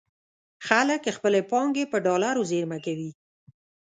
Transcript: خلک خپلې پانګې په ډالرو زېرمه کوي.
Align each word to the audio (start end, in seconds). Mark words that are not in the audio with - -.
خلک 0.67 1.01
خپلې 1.17 1.39
پانګې 1.51 1.85
په 1.91 1.97
ډالرو 2.05 2.47
زېرمه 2.51 2.77
کوي. 2.85 3.11